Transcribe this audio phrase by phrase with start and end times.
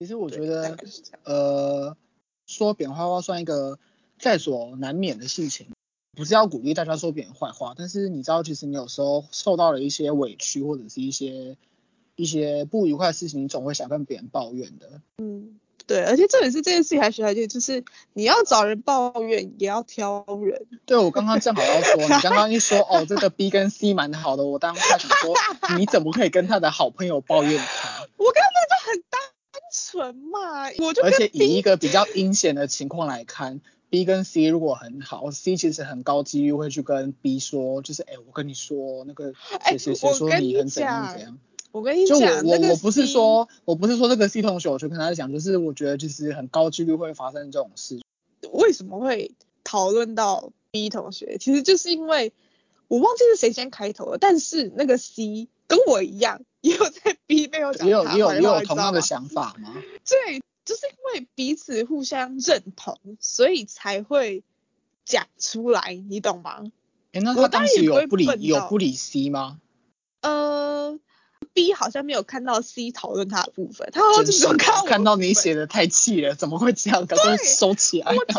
[0.00, 0.76] 其实我觉得
[1.24, 1.96] 呃，
[2.46, 3.78] 说别人坏话算一个
[4.18, 5.66] 在所难免的事情，
[6.16, 11.56] 不是要鼓励大家说别人坏话，但是你知道，其实你有时候受到了一些委屈或者是一些
[12.14, 15.00] 一些不愉快的事情，你总会想跟别人抱怨的。
[15.18, 20.64] 嗯，对，而且重点是这件事情还学到一件，就是你要找人抱怨，也要挑人。
[20.86, 25.34] 对我刚刚正好要说，你刚刚一说哦，这个 B 跟 C 蛮好的，我当时想说，
[25.76, 28.06] 你怎么可以跟他的好朋友抱怨他？
[28.16, 29.07] 我刚刚就很单
[29.86, 41.38] 纯嘛，我就跟而且以一个比较阴险的情况来看，B 跟 C 如果很好，C 其实很高几率会去跟 B 说，就是哎、我跟你说那个哎谁谁谁说我跟你你很怎样怎样。
[41.70, 48.00] 我跟你就我讲，那个我我不是说我不是说这个 C 同学，我就跟他讲，就是我觉得就是很高几率会发生这种事。
[48.52, 49.32] 为什么会
[49.64, 52.32] 讨论到 B 同学，其实就是因为
[52.88, 59.74] 我忘记是谁先开头了，但是那个 C 跟我一样，也有在逼背后讲也有也有有同样的想法吗？
[60.08, 64.42] 对，就是因为彼此互相认同，所以才会
[65.04, 66.64] 讲出来，你懂吗？
[67.12, 69.60] 哎、那他当时有不理有不理 C 吗？
[70.20, 70.98] 呃
[71.58, 77.04] ，B 好像没有看到 C 讨论他的部分，他好像真只有看看到你写的太气了，怎么会这样？
[77.04, 78.14] 赶快对收起来。
[78.14, 78.34] 我就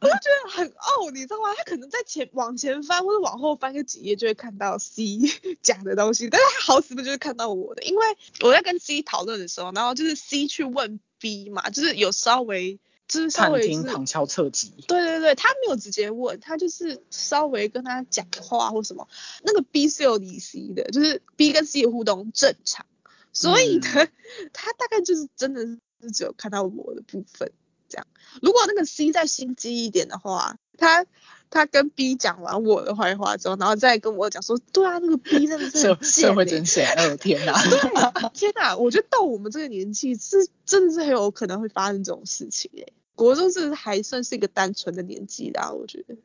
[0.00, 1.54] 我就觉得很傲，你知道吗？
[1.56, 5.18] 他可能在前往前翻或者往后翻个几页，就会看到 C
[5.62, 8.04] 讲的东西，但是他好死不就是看到我的，因为
[8.40, 14.72] 我在跟 C 讨论的时候，然后就是 C 去问 B 嘛，就是有稍微就是稍探微听旁敲侧击。
[14.88, 19.06] 对对对，他没有直接问，他就是稍微跟他讲话或什么。
[19.42, 22.86] 那个 B 是有理 C 的，就是 B 跟 C 的互动正常，
[23.32, 24.08] 所以呢，
[24.52, 25.66] 他大概就是真的
[26.00, 27.63] 是只有看到我的部分这
[27.96, 28.06] 样。
[28.42, 31.06] 如果那个 C 再心机一点的话，他
[31.50, 37.52] 他跟 B 讲完我的坏话之后，然后再跟我讲说，对啊，那个 B 真的是社很贱、社会欸真险恶， 天哪！
[37.62, 38.76] 对，天哪！
[38.76, 46.16] 我觉得到我们这个年纪，是真的是很有可能会发生这种事情诶、国中是还算是一个单纯的年纪啦，我觉得。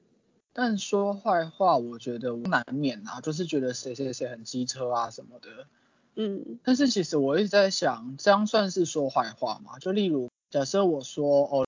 [0.51, 5.67] 但说坏话，我觉得难免啊，就是觉得谁谁谁很机车啊什么的。
[6.15, 9.77] 嗯但是其实我一直在想，这样算是说坏话吗？
[9.79, 11.65] 就例如，假设我说哦，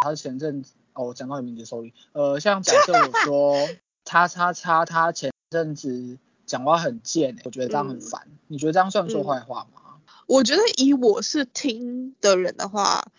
[0.00, 3.68] 他前阵子哦，我讲到你名字，sorry，呃，像假设我说
[4.04, 8.28] 叉叉叉，他前阵子讲话很贱、我觉得这样很嗯烦。
[8.46, 9.98] 你觉得这样算说嗯坏话吗？
[10.26, 13.10] 我觉得以我是听的人的话，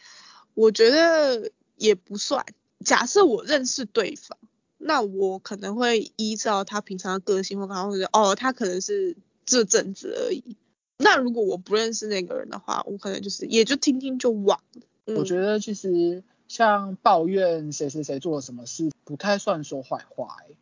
[0.54, 2.46] 我觉得也不算。
[2.86, 4.38] 假设我认识对方，
[4.78, 10.56] 那我可能会依照他平常的个性或他会觉得哦，他可能是这阵子而已。
[10.98, 14.82] 那如果我不认识那个人的话，我可能就是也就听听就忘了。
[15.06, 20.56] 嗯、我觉得其实像抱怨谁谁谁做了什么事，不太算说坏话、欸，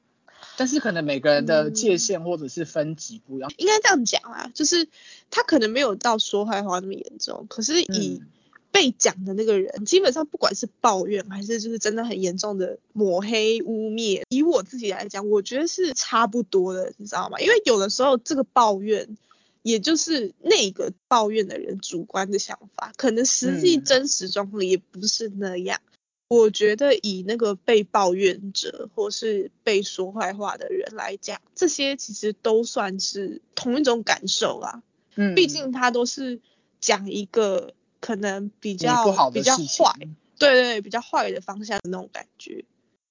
[0.58, 3.52] 但是可能每个人的界嗯限或者是分级不一样。
[3.58, 4.88] 应该这样讲啦，就是
[5.30, 8.28] 他可能没有到说坏话那么严重，可是以嗯
[8.72, 17.40] 被讲的那个人，基本上不管是抱怨还是就是真的很严重的抹黑污蔑，以我自己来讲，我觉得是差不多的，你知道吗？
[17.40, 19.18] 因为有的时候这个抱怨。
[19.62, 25.82] 也就是那个抱怨的人主观的想法，可能实际嗯真实状况也不是那样。
[26.28, 34.82] 我觉得以那个被抱怨者或是被说坏话的人来讲，这些其实都算是同一种感受啦。
[35.16, 36.40] 嗯，毕竟他都是
[36.80, 39.94] 讲一个可能比你较比较坏，
[40.40, 42.64] 对对对，比较坏的方向的那种感觉。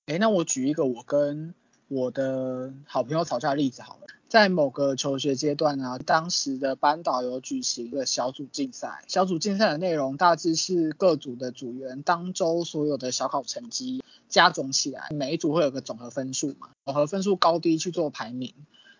[0.06, 1.54] 哎，那我举一个我跟
[1.90, 4.06] 我的好朋友吵架的例子好了。
[4.28, 18.54] 在某个求学阶段啊，当时的班导有举行一个小组竞赛，小组竞赛的内容大致是各组的组员当周所有的小考成绩加总起来，每一组会有个总和分数嘛，总和分数高低去做排名。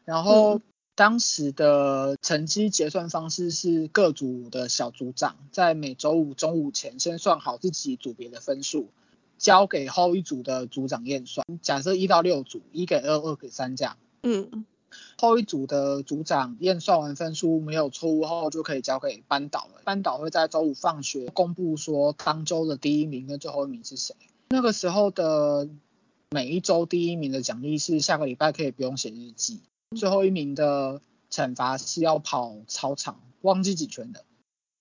[0.04, 0.62] 然后嗯
[0.96, 8.88] 当时的成绩结算方式是各组的小组长在每周五中午前先算好自己组别的分数，
[9.40, 11.44] 交给后一组的组长验算。
[11.62, 13.96] 假设一到六组，一给二，二给三这样。
[14.22, 14.66] 嗯
[15.16, 19.80] 后一组的组长验算完分数没有错误后，就可以交给班导了。
[19.84, 24.14] 班导会在周五放学公布说当周的第一名跟最后一名是谁。
[24.48, 25.68] 那个时候的
[26.30, 29.60] 每一周第一名的奖励是下个礼拜可以不用写日记，
[29.96, 31.00] 最后一名的
[31.30, 34.24] 惩罚是要跑操场，忘记几圈的。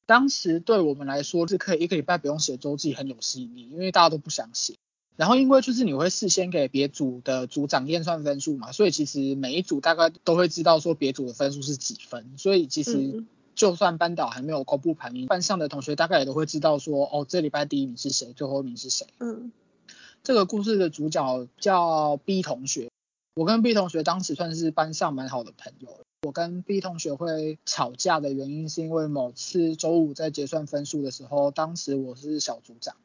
[0.10, 4.74] 当时对我们来说是可以一个礼拜不用写周记，很有吸引力，因为大家都不想写。
[5.16, 19.06] 然后因为就是你会事先给别组的组长验算分数嘛，所以其实每一组大概都会知道说别组的分数是几分，所以其实嗯就算班导还没有公布排名，班上的同学大概也都会知道说，哦，这礼拜第一名是谁，最后一名是谁。
[19.20, 19.52] 嗯
[20.24, 22.90] 这个故事的主角叫 B 同学，
[23.36, 26.00] 我跟 B 同学当时算是班上蛮好的朋友。
[26.22, 32.98] 我跟 B 同学会吵架的原因是因为某次周五在结算分数的时候，当时我是小组长，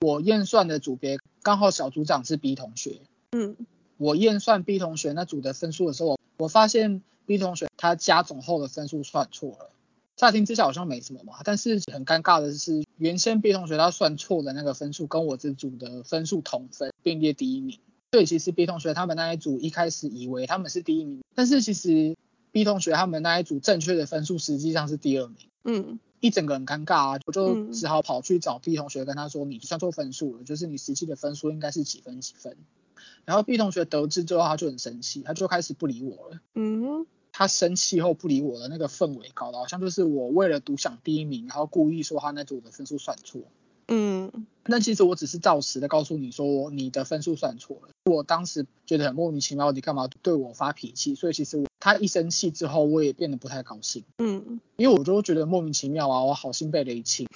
[0.00, 3.00] 我验算的组别刚好小组长是 B 同学，
[3.32, 3.56] 嗯，
[3.98, 9.70] 我验算 B 同学那组的分数的时候，我发现 B 同学他加总后的分数算错了。
[10.16, 17.78] 乍听之下好像没什么嘛，但是很尴尬的是，原先 B 同学他算错的那个分数跟我这组的分数同分，并列第一名。
[18.12, 22.14] 所以其实 B 同学他们那一组一开始以为他们是第一名，但是其实
[22.52, 25.36] B 同学他们那一组正确的分数实际上是第二名。
[25.64, 32.56] 嗯，一整个很尴尬啊，我就只好跑去找 B 同学跟他说，你算错分数了，就是你实际的分数应该是几分几分。
[33.24, 36.40] 然后 B 同学得知之后他就很生气，他就开始不理我了。
[36.54, 43.40] 嗯，他生气后不理我的那个氛围搞得好像就是我为了独享第一名，然后故意说他那组的分数算错。
[43.88, 47.88] 嗯，那其实我只是照实的告诉你说你的分数算错了。
[48.10, 51.14] 我当时觉得很莫名其妙，你干嘛对我发脾气？
[51.14, 54.04] 所以其实我他一生气之后，我也变得不太高兴。
[54.18, 57.28] 嗯，因为我就觉得莫名其妙啊，我好心被雷劈。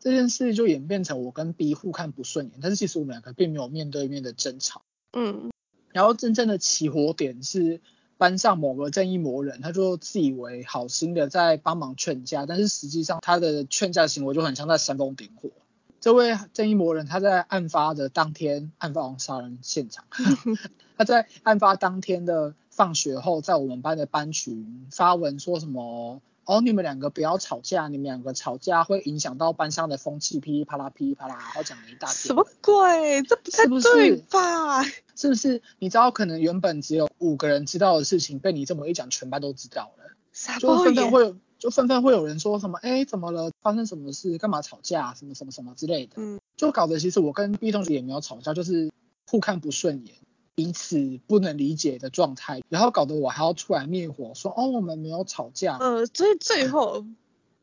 [0.00, 4.82] 这件事就演变成我跟 B 互看不顺眼，但是其实我们两个并没有面对面的争吵。
[5.12, 5.50] 嗯，
[5.92, 7.80] 然后真正的起火点是
[8.18, 15.50] 班上某个正义魔人，他就自以为好心的在帮忙劝架，但是实际上他的劝架行为就很像在煽风点火。
[16.02, 20.04] 这位正义魔人他在案发的当天，案发杀人现场，
[20.98, 26.20] 他在案发当天的放学后，在我们班的班群发文说什么？
[26.44, 32.14] 哦，你们两个不要吵架，你们两个吵架会影响到班上的风气，噼里啪啦噼里啪啦，然后讲了一大堆。
[32.14, 33.22] 什么鬼？
[33.22, 34.82] 这不太对是吧？
[35.14, 35.62] 是不是？
[35.78, 40.84] 你知道可能原本只有五个人知道的事情，被你这么一讲，全班都知道了，就傻包眼。
[40.86, 43.52] 纷纷会有，就纷纷会有人说什么，哎，怎么了？
[43.60, 44.36] 发生什么事？
[44.36, 45.14] 干嘛吵架？
[45.14, 46.14] 什么什么什么之类的。
[46.16, 48.90] 嗯，就搞得其实我跟 B 同学也没有吵架，就是
[49.28, 50.16] 互看不顺眼，
[50.56, 57.06] 彼此不能理解的状态，然后搞得我还要出来灭火，说哦我们没有吵架，呃，所以最后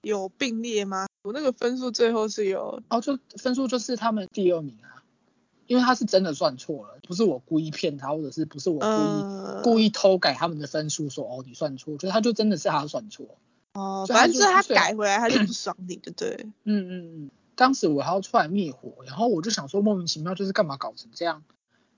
[0.01, 1.07] 有并列吗？
[1.23, 5.03] 我那个分数最后是有，哦就分数就是他们第二名啊，
[5.67, 13.25] 因为他是真的算错了，不是我故意骗他，或者是不是我故意、呃，故意偷改他们的分数，说哦你算错，就是他就真的是他算错。
[13.79, 16.45] 哦，反正就是他改回来，他就不 爽你，对不对？
[16.63, 21.43] 嗯嗯嗯，当时我还要出来灭火，然后我就想说莫名其妙就是干嘛搞成这样，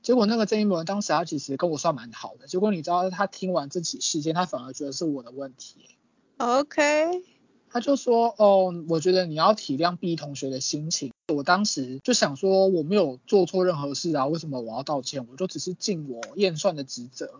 [0.01, 5.85] 结果那个郑一文当时他其实跟我算蛮好的，结果你知道他听完这起事件，他反而觉得是我的问题
[6.37, 7.23] ，OK，
[7.69, 11.11] 他就说哦，我觉得你要体谅 B 同学的心情。
[11.33, 15.25] 我当时就想说我没有做错任何事啊，为什么我要道歉？
[15.31, 17.31] 我就只是尽我验算的职责，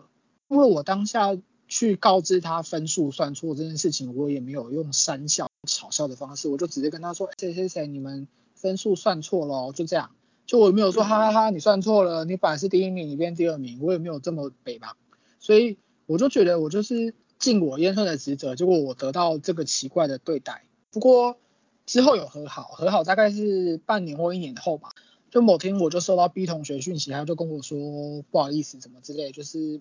[0.48, 1.36] 因为我当下
[1.72, 10.10] 去告知他分数算错这件事情，我也没有用讪笑、嘲笑的方式，我就直接跟他说谁谁谁，你们分数算错了，就这样。
[10.44, 14.98] 就我也没有说哈哈哈，你算错了，你本来是第一名，你变第二名，我也没有这么北吧。
[15.40, 20.66] 所以我就觉得我就是尽我验算的职责，结果我得到这个奇怪的对待。
[20.90, 21.38] 不过
[21.86, 24.90] 之后有和好，和好大概是半年或一年后吧。
[25.30, 29.80] 就某天我就收到 B 同学讯息，他就跟我说不好意思，怎么之类，就是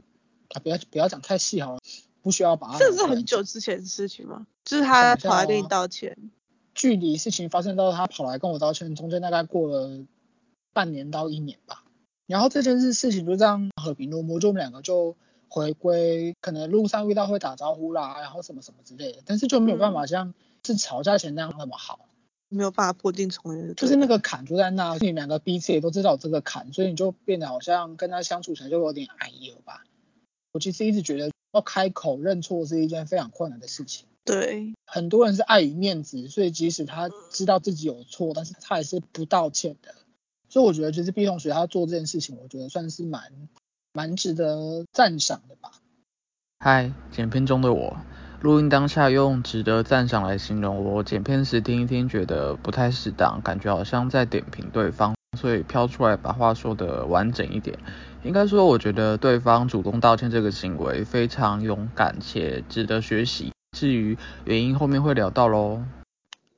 [0.54, 1.80] 啊不要不要讲太细好了，
[2.22, 4.48] 不需要把它这是很久之前的事情吗？
[4.64, 6.18] 就是他跑来跟你道歉。
[6.74, 10.06] 距离事情发生到他跑来跟我道歉，中间大概过了
[10.72, 11.84] 半年到一年吧。
[12.28, 15.18] 然后这件事事情就这样和平落幕，就我们两个就
[15.50, 20.34] 回归，可能路上遇到会打招呼啦，然后什么什么之类的，但是就没有办法像
[20.66, 22.08] 是吵架前那样那么好，
[22.48, 29.84] 没有办法破镜重圆，就是那个坎就在那，你们两个彼此也都知道这个坎，所以你就变得好像跟他相处起来就有点矮了吧。
[30.54, 34.08] 我其实一直觉得要开口认错是一件非常困难的事情。
[34.24, 39.96] 对，很多人是碍于面子，所以即使他知道自己有错，但是他也是不道歉的。
[40.48, 43.50] 所以我觉得，就是 B 同学他做这件事情，我觉得算是蛮
[43.94, 45.72] 蛮值得赞赏的吧。
[46.60, 47.98] 嗨，剪片中的我，
[48.42, 57.80] 录音当下用值得赞赏来形容我，剪片时听一听觉得不太适当，感觉好像在点评对方，所以飘出来把话说得完整一点。
[58.24, 63.52] 应该说，我觉得对方主动道歉这个行为非常勇敢且值得学习。
[63.76, 65.84] 至于原因，后面会聊到喽。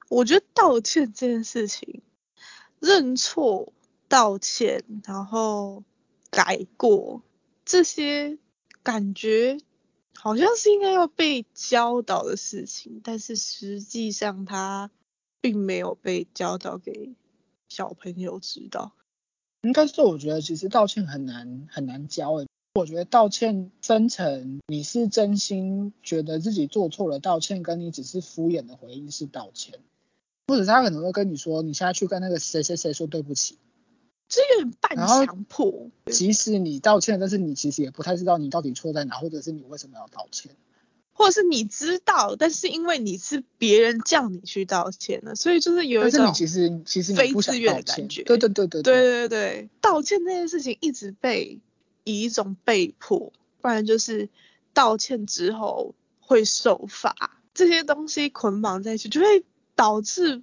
[0.10, 2.02] 我觉得道歉这件事情，
[2.80, 3.72] 认错、
[4.10, 5.84] 道歉，然后
[6.30, 7.22] 改过，
[7.64, 8.38] 这些
[8.84, 9.58] 感觉
[10.16, 14.92] 好像是应该要被教导的事情，但是实际上他
[15.40, 17.16] 并没有被教导给
[17.70, 18.92] 小朋友知道。
[19.64, 22.48] 应该是我觉得其实道歉很难很难教诶。
[22.76, 29.80] 我觉得道歉分成你是真心觉得自己做错了道歉，跟你只是敷衍的回应是道歉，
[30.48, 33.58] 或者他可能会跟你说你现在去跟那个谁谁谁说对不起，
[34.28, 35.92] 这有点半强迫。
[36.08, 40.52] 即使你道歉，但是你其实也不太知道你到底错在哪，或者是你为什么要道歉。
[41.14, 48.24] 或者是你知道，但是因为你是别人叫你去道歉的，所以就是有一种其实其实你自愿的感觉。
[48.24, 51.60] 对对对对对对对，道歉这件事情一直被
[52.04, 54.28] 以一种被迫，不然就是
[54.74, 57.16] 道歉之后会受罚，
[57.54, 60.42] 这些东西捆绑在一起，就会导致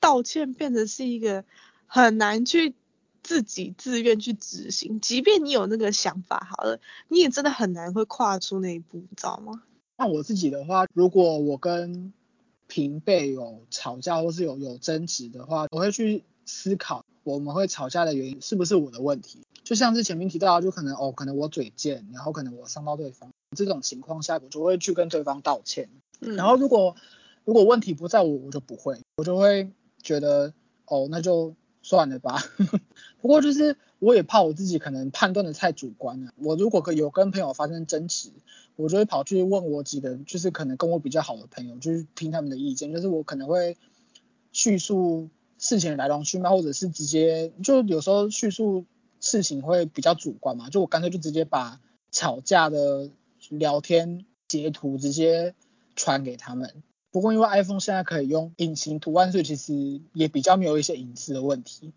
[0.00, 1.44] 道歉变成是一个
[1.86, 2.74] 很难去
[3.22, 5.00] 自己自愿去执行。
[5.00, 9.62] 即便你有那个想法好了，你也真的很难会跨出那一步，你知道吗？
[9.96, 12.12] 那我自己的话，如果我跟
[12.66, 19.40] 平辈有吵架或是有有争执的话，我会去思考我们会吵架的原因是不是我的问题。
[19.62, 25.88] 就像是前面提到，就可能哦，可能我嘴贱，然后可能我伤到对方，这种情况下，我就会去跟对方道歉。
[26.20, 26.96] 嗯，然后如果
[27.44, 29.70] 如果问题不在我，我就不会，我就会
[30.02, 30.52] 觉得
[30.86, 31.54] 哦，那就
[31.84, 32.42] 算了吧。
[33.20, 36.32] 不过就是我也怕我自己可能判断的太主观了。
[36.38, 38.32] 我如果可有跟朋友发生争执，
[38.74, 42.92] 我就会跑去问我几个就是可能跟我比较好的朋友，就是听他们的意见。
[42.92, 43.76] 就是我可能会
[44.50, 48.86] 叙述事情的来龙去脉，或者是直接就有时候叙述
[49.20, 53.10] 事情会比较主观嘛，就我干脆就直接把吵架的
[53.50, 55.54] 聊天截图直接
[55.94, 56.82] 传给他们。
[57.14, 61.92] 不过因为 iPhone 现在可以用隐形图案，所以其实也比较没有一些隐私的问题。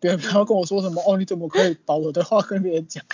[0.00, 3.04] 别人不要跟我说什么 哦，你怎么可以把我的话跟别人讲？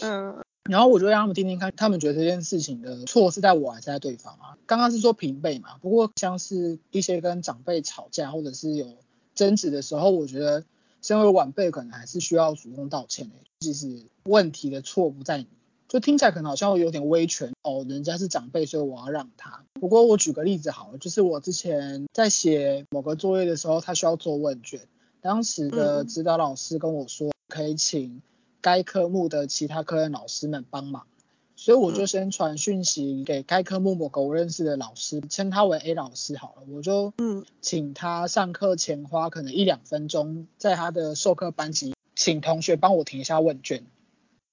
[0.00, 4.56] 嗯然后我就让他们听听看，他们觉得这件事情的错是在我还是在对方啊？
[4.64, 8.86] 刚刚是说平辈嘛，不过像是一些跟长辈吵架或者是有
[9.34, 10.64] 争执的时候，我觉得
[11.02, 15.46] 身为晚辈可能还是需要主动道歉的、即使问题的错不在你。
[15.88, 19.64] 就听起来可能好像有点威权哦，人家是长辈，所以我要让他。
[19.74, 24.80] 不过我举个例子好了，就是我之前在写某个作业的时候，他需要做问卷，
[25.20, 28.20] 当时的嗯指导老师跟我说，可以请
[28.60, 31.06] 该科目的其他科任老师们帮忙，
[31.54, 43.84] 所以我就先传讯息给该科目某个我认识的老师，称他为 A 老师好了，我就嗯请他上课前花可能一两分钟，在他的授课班级，请同学帮我填一下问卷。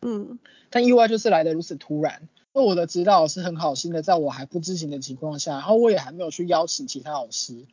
[0.04, 2.28] 嗯但意外就是来得如此突然。
[2.54, 7.66] 那我的指导老师很好心的，在我还不知情的情况下，然后我也还没有去邀请其他老师，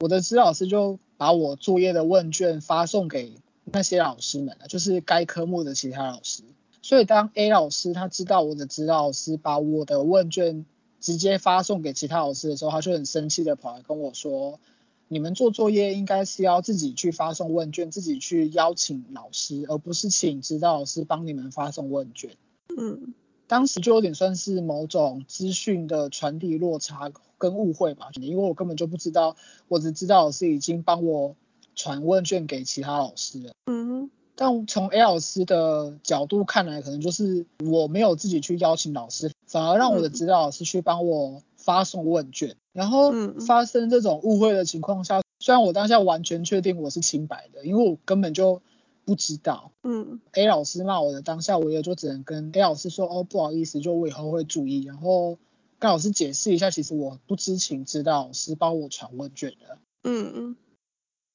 [0.00, 3.32] 我的指导老师就把我作业的问卷发送给
[3.64, 6.42] 那些老师们，就是该科目的其他老师。
[6.82, 10.66] 所以当 A 老师他知道我的指导老师把我的问卷
[11.00, 14.60] 直接发送给其他老师的时候，他就很生气的跑来跟我说
[15.08, 22.30] ：“你们做作业应该是要自己去发送问卷，自己去邀请老师，而不是请指导老师帮你们发送问卷。”
[22.76, 23.14] 嗯
[23.46, 29.36] 当时就有点算是某种资讯的传递落差跟误会吧，因为我根本就不知道，
[29.68, 31.34] 我只知道老师已经帮我
[31.74, 33.52] 传问卷给其他老师了。
[33.66, 42.56] 嗯但从 A 老师的角度看来，可能就是我没有自己去邀请老师，反而让我的指导老师去帮我发送问卷。
[42.72, 48.62] 然后嗯发生这种误会的情况下，虽然我当下完全确定我是清白的，因为我根本就
[49.04, 49.72] 不知道。
[49.82, 55.36] 嗯 A 老师骂我的当下，我也就只能跟 A 老师说，哦，不好意思，就我以后会注意，然后
[55.78, 59.76] 跟老师解释一下，其实我不知情，指导老师帮我传问卷的。
[60.04, 60.56] 嗯嗯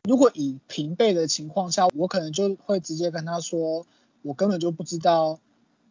[0.10, 3.86] 如果以平辈的情况下，我可能就会直接跟他说，
[4.24, 5.40] 我根本就不知道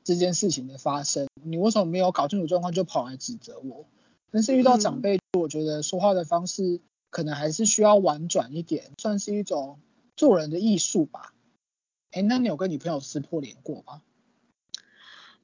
[0.02, 3.84] 这件事情的发生，你为什么没有搞清楚状况就跑来指责我？
[4.32, 9.78] 但是遇到长辈，我觉得说话的方式可能还是需要婉转一点，算是一种
[10.16, 11.34] 做人的艺术吧。
[12.12, 14.02] 哎，那你有跟你朋友撕破脸过吗？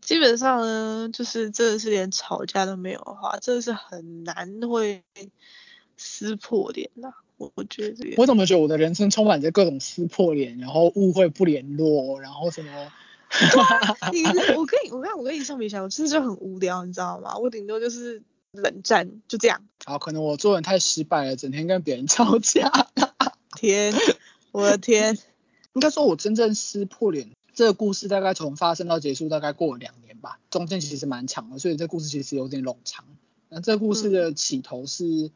[0.00, 5.04] 基本上呢，就是真的是连吵架都没有的话，真的是很难会
[5.98, 7.12] 撕破脸的。
[7.36, 12.92] 我我觉得我怎么觉得我的人生充满着各种撕破脸，然后误会不联络，然后什么？
[14.12, 14.24] 你
[14.56, 17.36] 我跟你我跟我跟你相比起来，我真的就很无聊，你知道吗？
[17.36, 19.62] 我顶多就是冷战，就这样。
[19.84, 22.70] 好，可能我做人太失败了，整天跟别人吵架。
[23.56, 23.92] 天，
[24.52, 25.18] 我的天，
[25.74, 33.04] 应该说，我真正撕破脸这个故事，大概从发生到结束，大概过了两年吧，中间其实蛮长的，所以这故事其实有点冗长。
[33.48, 35.30] 那这故事的起头是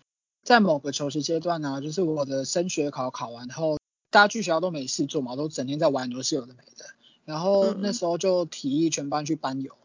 [0.45, 3.79] 在某个求学阶段呢、就是我的升学考考完后，
[4.11, 6.85] 大家去学校都没事做嘛，都整天在玩游戏，有的没的。
[7.25, 9.77] 然后嗯那时候就提议全班去班游，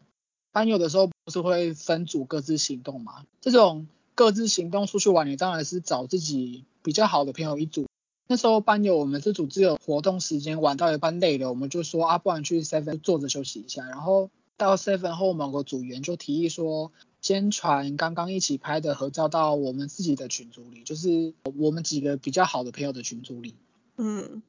[0.52, 3.26] 班游的时候不是会分组各自行动嘛？
[3.42, 7.84] 这种各自行动出去玩，你当然是找自己比较好的朋友一组。
[8.26, 13.84] 那时候班友我们是组织有活动时间，玩到一半累了，我们就说啊，不然去 seven 坐着休息一下。
[13.84, 23.54] 然后到 seven 后，某个组员就提议说，先传刚刚一起拍的合照到我们自己的群组里，就是我们几个比较好的朋友的群组里。
[23.98, 24.42] 嗯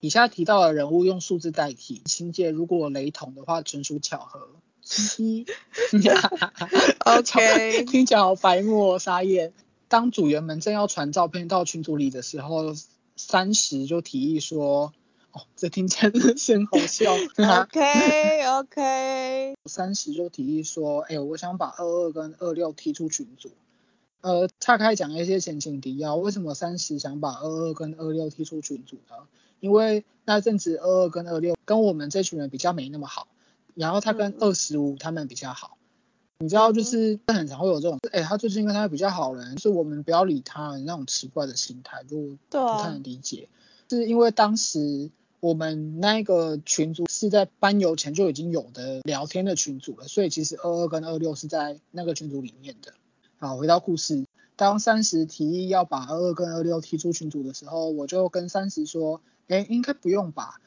[0.00, 4.50] 以下提到的人物用数字代替，情节如果雷同的话纯属巧合。
[4.82, 5.46] 嘻嘻。
[7.06, 9.52] OK 听起来好白目哦，傻眼。
[9.88, 12.74] 当组员们正要传照片到群组里的时候，
[13.16, 14.92] 三十就提议说，
[15.32, 17.14] 哦，这听起来真好笑。
[17.14, 23.50] OK OK，三十就提议说，哎、我想把二二跟二六踢出群组。
[24.22, 29.16] 呃，岔开讲一些前情提要，为什么三十想把二二跟二六踢出群组呢？
[29.60, 33.26] 因为那阵子二二跟二六跟我们这群人比较没那么好，
[33.74, 35.76] 然后他跟嗯二十五他们比较好。
[36.38, 42.16] 你知道，就是很常会有这种，哎、他最近跟他比较好人，是我们不要理他那种奇怪的心态，就
[42.50, 43.48] 对不太啊能理解。
[43.88, 52.94] 是因为当时我们那个群组是在班游前就已经有的聊天的群组了，所以其实二二跟二六是在那个群组里面的。
[53.38, 54.24] 好，回到故事，
[54.56, 60.60] 当三十提议要把二二跟二六踢出群组的时候，我就跟三十说，哎，应该不用吧，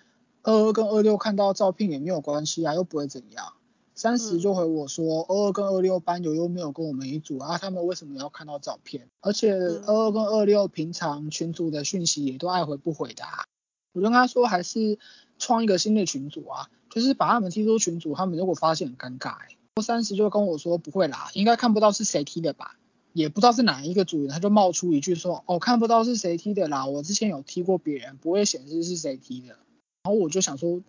[0.45, 3.53] 二二跟二六看到照片也没有关系啊，又不会怎样。
[3.95, 9.09] 三十嗯就回我说，二二跟二六班友又没有跟我们一组啊，他们为什么要看到照片？
[9.21, 13.45] 而且嗯二二跟二六平常群组的讯息也都爱回不回的、啊。
[13.93, 14.99] 我就跟他说，还是
[15.39, 19.57] 创一个新的群组啊，就是把他们踢出群组，他们如果发现很尴尬、欸。
[19.81, 22.77] 三十就跟我说不会啦，应该看不到是谁踢的吧，
[23.13, 29.57] 也不知道是哪一个组员，他就冒出一句说，哦，看不到是谁踢的啦，我之前有踢过别人，不会显示是谁踢的。
[30.05, 30.83] 然后我就想说，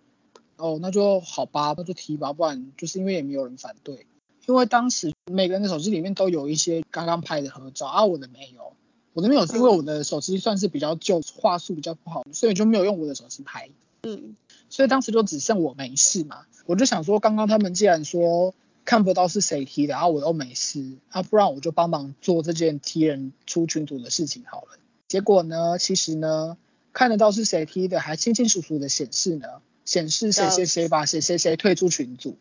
[0.57, 4.05] 哦，那就好吧，那就提吧，不然就是因为也没有人反对，
[4.45, 8.73] 因为当时每个人的手机里面都有一些刚刚拍的合照，啊，我的没有，
[9.13, 13.71] 我的没有是因为我的手机算是比较旧，画素比较不好，所以就没有用我的手机拍。
[14.03, 14.35] 嗯。
[14.69, 18.53] 所以当时就只剩我没事嘛，我就想说，刚刚他们既然说
[18.85, 24.77] 看不到是谁踢的，然后我又没事，啊，不然我就帮忙做这件踢人出群组的事情好了。
[25.07, 26.57] 结果呢，其实呢，
[26.97, 29.47] 看得到是谁踢的，还清清楚楚的显示呢，
[29.85, 32.39] 显示谁谁谁把谁谁谁退出群组。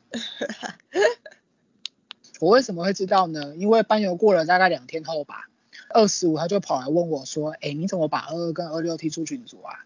[2.40, 3.54] 我为什么会知道呢？
[3.56, 5.50] 因为班游过了大概两天后吧，
[5.90, 9.84] 二十五他就跑来问我说，哎，你怎么把二二跟二六踢出群组啊？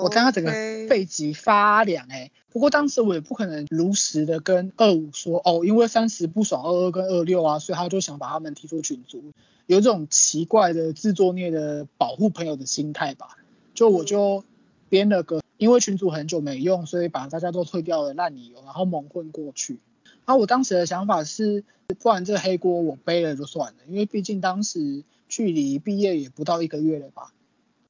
[0.00, 0.50] 我当时整个
[0.88, 9.22] 背脊发凉哎、不过当时我也不可能如实的跟二五说哦，因为三十不爽二二跟二六啊，所以他就想把他们踢出群组，
[9.66, 13.36] 有这种奇怪的自作孽的保护朋友的心态吧。
[13.76, 14.42] 就我就
[14.88, 19.78] 编了个因为群主很久没用，所以把大家都退掉了烂理由，然后蒙混过去。
[20.24, 21.62] 然后我当时的想法是，
[22.00, 27.32] 不然这黑锅我背了就算了，因为毕竟当时距离毕业也不到一个月了吧。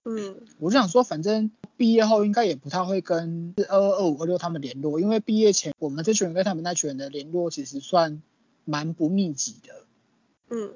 [0.04, 8.22] 嗯我就想说，反正毕业后应该也不太会跟二二二五二六他们联络，因为毕业前我们这群人跟他们那群人的联络其实算
[8.64, 9.74] 蛮不密集的。
[10.50, 10.70] 嗯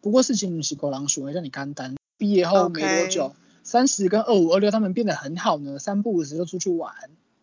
[0.00, 1.96] 不过事情不是狗狼鼠，让你干单。
[2.16, 6.94] 毕业后没多久，三十跟二五二六他们变得很好呢，三不五时就出去玩。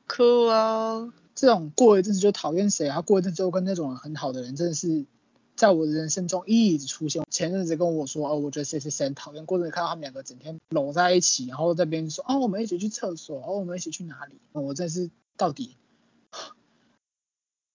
[0.08, 5.06] ，cool 哦，这种过一阵子就讨厌谁，然后过一阵子又跟那种很好的人，真的是
[5.56, 7.23] 在我的人生中一直出现。
[7.30, 14.36] 前阵子跟我说，哦，我觉得谁谁谁很讨厌，过阵子看到他们两个整天搂在一起，然后在边说，哦，我们一起去厕所，哦，我们一起去哪里？
[14.53, 15.75] 哦、我真是到底。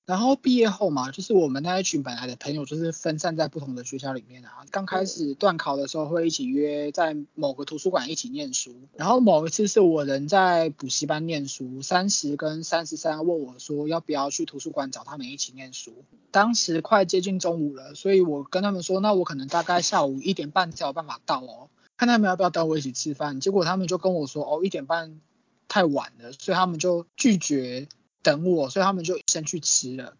[0.04, 4.64] 然后毕业后嘛，就是我们那一群本来的朋友，就是分散在不同的学校里面啊。
[4.70, 15.92] 刚开始段考的时候会一起约在某个图书馆一起念书，然后某一次是我人在补习班念书，三十跟三十三问我说要不要去图书馆找他们一起念书。
[16.32, 23.38] 当时快接近中午了，所以我跟他们说，那我可能大概下午一点半才有办法到哦，看他们要不要等我一起吃饭。
[23.38, 25.20] 结果他们就跟我说，哦，一点半
[25.68, 27.86] 太晚了，所以他们就拒绝
[28.22, 30.14] 等我，所以他们就先去吃了。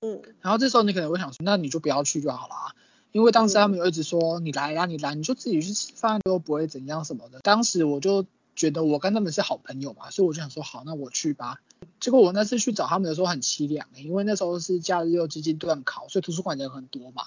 [0.00, 2.74] 嗯然后这时候你可能会想说，那你就不要去就好了，
[3.12, 7.40] 因为当时他们有一直说你来呀、你来你就自己去吃饭都不会怎样什么的。
[7.40, 11.60] 当时我就觉得我跟他们是好朋友嘛，所以我就想说好，那我去吧。
[12.00, 17.22] 结果我那次去找他们的时候很凄凉、欸，因为那时候是假日又接近断考，所以图书馆人很多嘛，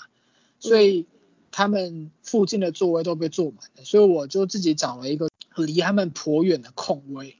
[0.59, 1.05] 所以
[1.51, 7.37] 他们附近的座位都被坐满了，所以我就自己找了一个离他们颇远的空位，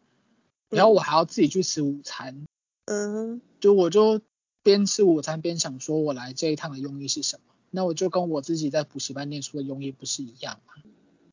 [0.70, 2.46] 然后我还要自己去吃午餐。
[2.86, 4.22] 嗯就我就
[4.64, 7.54] 边吃午餐边想说，我来这一趟的用意是什么？
[7.72, 10.74] 那我就跟我自己在补习班念书的用意不是一样吗？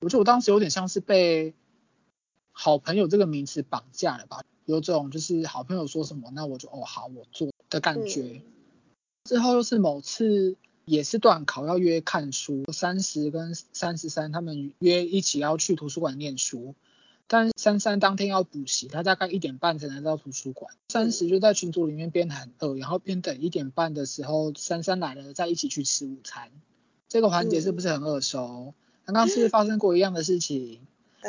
[0.00, 1.54] 我觉得我当时有点像是被
[2.50, 8.42] 好朋友这个名词绑架了吧，有种就是好朋友说什么，那我就哦好我做的感觉。
[9.24, 16.74] 之后又是某次也是段考要约看书，三十跟三十三他们约一起要去图书馆念书。
[17.26, 20.74] 但珊珊当天要补习，她大概一点半才能到图书馆。
[20.88, 26.50] 三十就在群组里面边喊饿，然后边等一点半的时候，珊珊来了再一起去吃午餐。
[27.08, 28.74] 这个环节是不是很耳熟？
[29.04, 30.80] 刚刚是不是发生过一样的事情？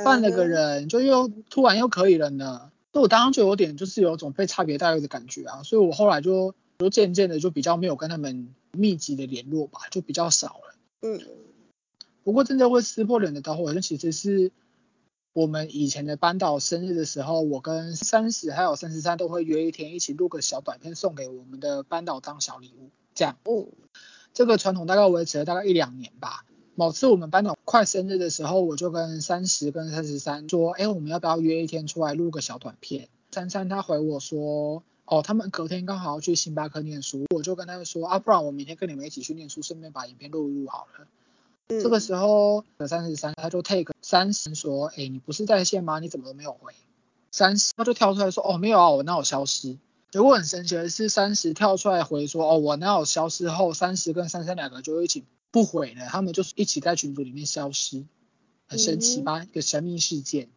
[0.04, 2.72] 换了个人就又突然又可以了呢？
[2.92, 10.76] 所以我当时就有点就是有种被差别待遇的感觉啊，所以我后来就就渐渐的就比较没有跟他们密集的联络吧，就比较少了。
[11.02, 11.22] 嗯，
[12.24, 14.52] 不过真正会撕破脸的导火线其实是
[15.34, 23.36] 我们以前的班导生日的时候，我跟三十还有三十三都会约一天一起录个小短片送给我们的班导当小礼物，这样。
[23.46, 23.66] 哦，
[24.32, 26.46] 这个传统大概维持了大概一两年吧。
[26.76, 33.10] 某次我们班长快生日的时候，我就跟三十跟三十三说，哎，我们要不要约一天出来录个小短片？
[33.32, 41.08] 三三他回我说，哦，他们隔天刚好要去星巴克念书，我就跟他说，啊，不然我明天跟你们一起去念书，顺便把影片录一录好了。
[41.80, 46.00] 嗯这个时候三十三他就 take 三十说，哎，你不是在线吗？
[46.00, 46.74] 你怎么都没有回？
[47.32, 49.78] 三十他就跳出来说，哦，没有啊，我哪有消失？
[50.12, 58.06] 结果很神奇的是，三十跳出来回说，哦，我哪有消失后，三十跟三三两个就一起不回了，他们就是一起在群组里面消失，
[58.68, 59.44] 很神奇吧？
[59.44, 60.50] 一个神秘事件。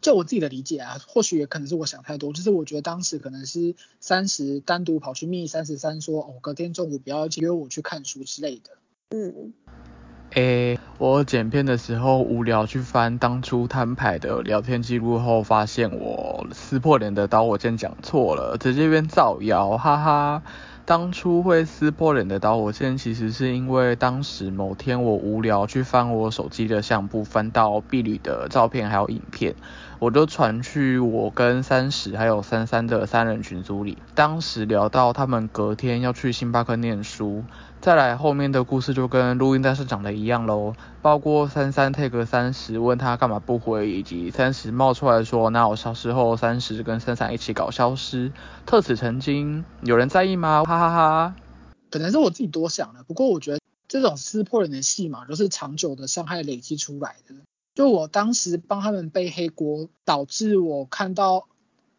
[0.00, 8.78] 就我自己的理解啊，或许也可能是我想太多，就是我觉得当时可能是三十单独跑去密三十三说，哦，隔天中午不要约我去看书之类的。
[9.10, 9.52] 嗯，
[10.34, 20.42] 诶，我剪片的时候无聊去翻当初摊牌的聊天记录后，发现我撕破脸的导火线讲错了，直接变造谣，哈哈。
[20.84, 29.54] 当初会撕破脸的导火线，其实是因为当时某天我无聊去翻我手机的相簿，翻到婢女的照片还有影片，
[30.00, 33.98] 我就传去我跟三十还有三三的三人群组里。
[34.14, 37.42] 当时聊到他们隔天要去星巴克念书，
[37.80, 48.30] 再来后面的故事就跟录音但是讲的一样喽，包括三三 take 三十问他干嘛不回，以及三十冒出来说那我消失后三十跟三三一起搞消失，
[48.66, 50.62] 特此成精，有人在意吗？
[50.64, 51.34] 哈哈哈。
[51.90, 53.58] 可能是我自己多想了，不过我觉得
[53.88, 57.34] 这种撕破脸的戏码，就是长久的伤害累积出来的。
[57.78, 61.46] 就我当时帮他们背黑锅，导致我看到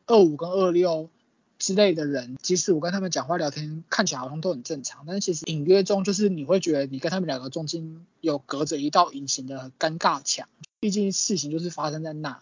[0.08, 1.10] 二五跟二六
[1.58, 10.50] 之类的人，即使我跟他们讲话聊天，看起来好像都很正常，但是其实隐约中就是你会觉得你跟他们两个中间有隔着一道隐形的尴尬墙，
[10.82, 12.42] 毕竟事情就是发生在那。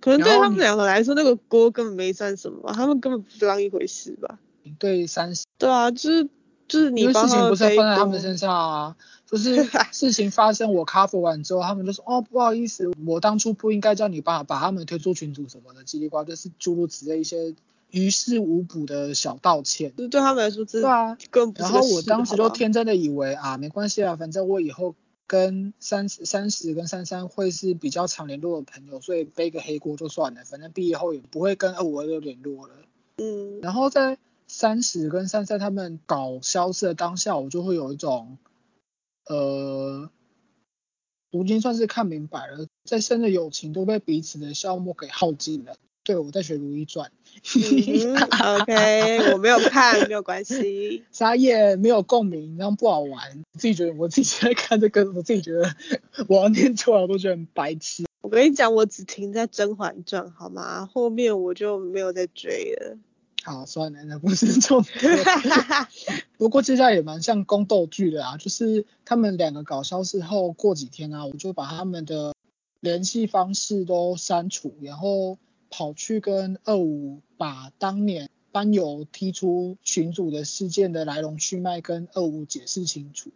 [0.00, 4.38] 可能对他们两个来说，那个锅根本没算什么吧，他们根本不当一回事吧。
[4.78, 6.28] 对三十，对啊，就是
[6.68, 17.54] 就是你事情不是放在他们身上啊，就是 事情发生我 cover 完之后，他们就说哦不好意思，我当初不应该叫你爸把他们推出群组什么的，叽里呱啦，就是诸如此类一些
[17.90, 19.92] 于事无补的小道歉。
[19.96, 24.94] 就对他们来说，这对啊，更不然后我当时就天真的以为啊没关系啊，反正我以后
[25.26, 32.74] 跟三十三十跟三三会是比较常联络的朋友，所以背个黑锅就算了，反正毕业后也不会跟二五二六联络了。
[33.20, 34.16] 嗯然后在
[34.48, 38.38] 三十跟三三他们搞消失的当下，我就会有一种，
[39.26, 40.10] 呃，
[41.30, 45.76] 如今算是看明白了，再深的友情都被彼此的消磨给耗尽了。
[46.02, 47.12] 对，我在学《如懿传》
[48.62, 51.04] ，OK，我没有看，没有关系。
[51.12, 53.44] 傻眼，没有共鸣，那样不好玩。
[53.52, 55.76] 自己觉得我自己在看这个，我自己觉得
[56.26, 58.06] 我要念出来，我都觉得很白痴。
[58.22, 60.86] 我跟你讲，我只停在《甄嬛传》好吗？
[60.86, 62.96] 后面我就没有再追了。
[63.48, 64.94] 好，算了，那不是重点。
[66.36, 72.34] 不过接下来也蛮像宫斗剧的啊，就是他们两个搞消失后，过几天啊，我就把他们的
[72.80, 75.38] 联系方式都删除，然后
[75.70, 83.30] 跑去跟二五把当年班友踢出群组的事件的来龙去脉跟二五解释清楚。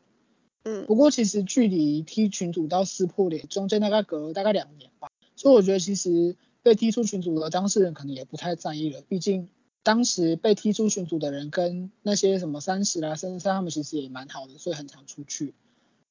[0.65, 9.49] 嗯不过其实距离踢群组到撕破脸中间大概隔了大概两年吧，所以我觉得其实被踢出群组的当事人可能也不太在意了，毕竟
[9.83, 15.55] 当时被踢出群组的人跟那些什么三十啦、三十三他们其实也蛮好的，所以很常出去。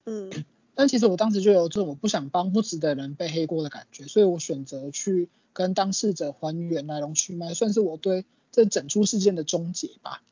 [0.05, 0.29] 嗯
[0.73, 10.23] 但其实我当时就有这种我不想帮不值得人背黑锅的感觉，所以我选择去跟当事者还原来龙去脉，算是我对这整出事件的终结吧。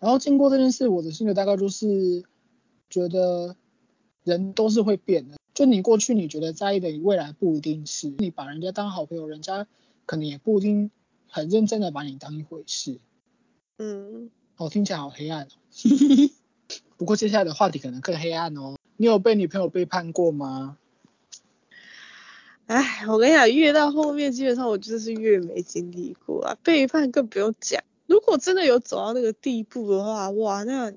[0.00, 2.24] 然后经过这件事，我的心得大概就是
[2.90, 3.56] 觉得
[4.24, 8.12] 人都是会变的，就你过去你觉得在意的，你未来不一定是。
[8.18, 9.66] 你把人家当好朋友，人家
[10.06, 10.90] 可能也不一定
[11.34, 13.00] 很认真的把你当一回事。
[13.78, 15.48] 嗯，哦，听起来好黑暗哦。
[16.96, 18.76] 不过接下来的话题可能更黑暗哦。
[18.96, 20.78] 你有被女朋友背叛过吗？
[22.66, 27.82] 哎，我跟你讲，越到后面，基本上我就是越没经历过啊，背叛更不用讲。
[28.06, 30.92] 如果真的有走到那个地步的话，哇，那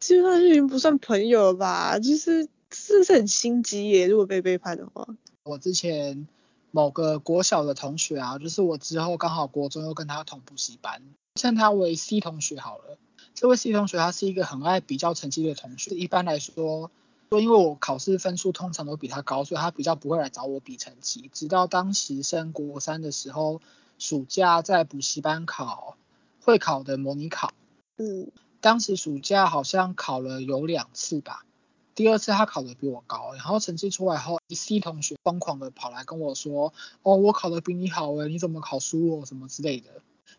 [0.00, 1.98] 基本上就已经不算朋友了吧？
[1.98, 5.06] 就是真的是很心机耶，如果被背叛的话。
[5.42, 6.26] 我之前
[6.74, 11.00] 某个国小的同学啊，就是我之后刚好国中又跟他同补习班，
[11.36, 12.98] 称他为 C 同学好了。
[13.32, 16.90] 这位 C 同学他是一个很爱比较成绩的同学，一般来说，
[17.30, 21.30] 说因为我考试分数通常都比他高，所以他比较不会来找我比成绩。
[21.32, 23.60] 直到当时升国三的时候，
[24.00, 25.96] 暑假在补习班考
[26.42, 27.52] 会考的模拟考，
[27.98, 31.44] 嗯当时暑假好像考了有两次吧，
[31.94, 39.90] 第二次他考得比我高，然后成绩出来后，C 同学疯狂的跑来跟我说，哦，我考得比你好诶，你怎么考输我什么之类的。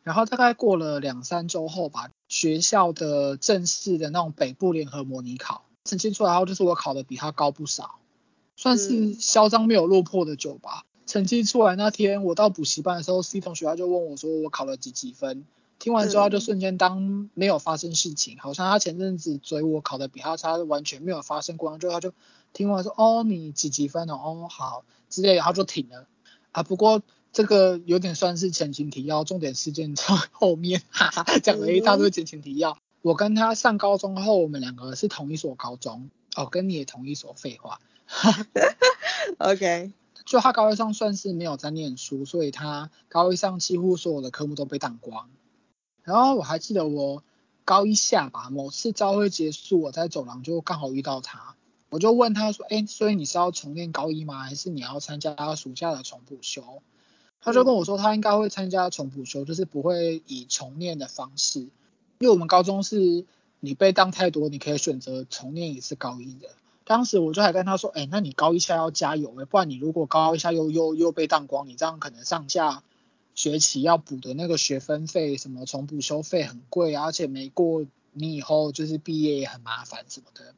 [0.03, 7.95] 然后大概过了两三周后吧，学校的正式的那种北部联合模拟考成绩出来后，就是我考得比他高不少，
[8.55, 10.83] 算是嚣张没有落魄的酒吧。
[11.07, 15.45] 成绩出来那天，我到补习班的时候，C 同学他就问我说我考了几几分。
[15.77, 21.69] 听完之后，他就瞬间当没有发生事情，好像他前阵子追我考的比他差，完全没有发生过。
[21.69, 22.13] 然后他就
[22.53, 24.13] 听完说，哦，你几几分哦？
[24.13, 26.07] 哦，好，之类，然后就停了。
[26.51, 27.01] 啊，不过
[27.33, 32.77] 这个有点算是前情提要，重点事件在后面，哈哈，讲了一大堆前情提要。
[33.01, 37.79] 我跟他上高中后，我们两个是同一所高中，哦，跟你也同一所，废话。
[39.37, 39.91] OK，
[40.25, 45.29] 就他高一上算是没有在念书，所以他高一上几乎所有的科目都被挡光。
[46.05, 47.23] 然后我还记得我
[47.65, 51.55] 高一下吧，某次朝会结束，我在走廊就刚好遇到他，
[51.89, 54.43] 我就问他说，哎，所以你是要重练高一吗？
[54.43, 56.81] 还是你要参加暑假的重补修？
[57.41, 61.71] 他就跟我说，他应该会参加重补修，就是不会以重念的方式，因
[62.21, 63.25] 为我们高中是
[63.59, 66.49] 你被当太多，你可以选择重念一次高一的。
[66.85, 72.83] 当时我就还跟他说，哎，那你高一下要加油哎，不然你如果高一下又又又被当光，你这样可能上下
[73.35, 80.55] 学期要补的那个学分费什么重补修费很贵啊，而且没过你以后就是毕业也很麻烦什么的。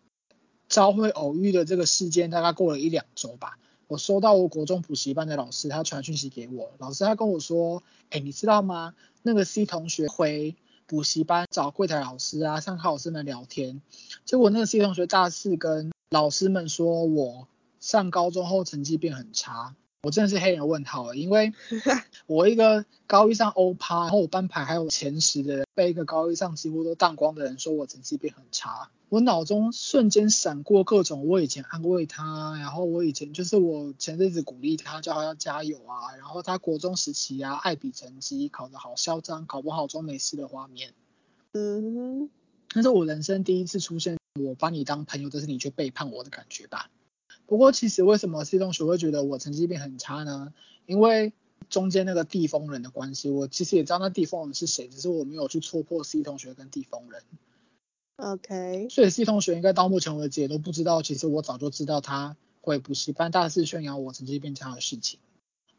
[0.70, 8.94] 朝会偶遇的这个事件大概过了一两周吧，我收到我国中补习班的老师他传讯息给我，老师他跟我说，哎，你知道吗？
[9.24, 13.82] 那个 C 同学回补习班找柜台老师啊，上课老师们聊天，
[14.26, 17.48] 结果那个 C 同学大四跟老师们说我
[17.80, 21.52] 上高中后成绩变很差，我真的是黑人问号，因为
[22.28, 40.94] 我一个高一上欧趴，然后我班排还有前十的人，被一个高一上几乎都当光的人说我成绩变很差，我脑中瞬间闪过各种我以前安慰他，然后我以前就是我前阵子鼓励他，叫他要加油啊，然后他国中时期啊爱比成绩，考得好嚣张，考不好装没事的画面。
[41.54, 41.96] 嗯
[42.28, 42.30] 哼，
[42.76, 46.90] 那是我人生第一次出现我把你当朋友，但是你却背叛我的感觉吧。
[47.48, 50.54] 不过其实为什么 C 同学会觉得我成绩变很差呢？
[50.86, 51.34] 因为
[51.70, 57.24] 中间那个地风人的关系，我其实也知道那地风人是谁，只是我没有去戳破 C 同学跟地风人。
[58.18, 65.20] OK，所以 C 同学应该到目前为止也都不知道，其实我早就知道他会补习班大肆炫耀我成绩变差的事情。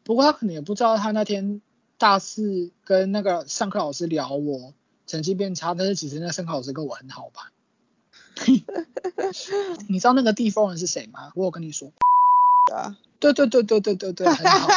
[0.03, 1.61] 不过他可能也不知道，他那天
[1.97, 4.73] 大四跟那个上课老师聊我
[5.05, 7.51] 成绩变差，但是其实那上课老师跟我很好吧。
[9.87, 11.31] 你知道那个地方人是谁吗？
[11.35, 11.91] 我有跟你说。
[12.73, 14.67] 啊，对对对对对对对， 很好。